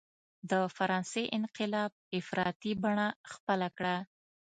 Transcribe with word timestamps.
د 0.49 0.51
فرانسې 0.75 1.23
انقلاب 1.37 1.91
افراطي 2.19 2.71
بڼه 2.83 3.07
خپله 3.33 3.67
کړه. 3.77 3.95